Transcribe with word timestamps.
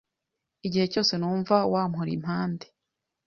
igihe 0.67 0.85
cyose 0.93 1.13
numva 1.17 1.55
wampora 1.71 2.09
impande 2.17 2.65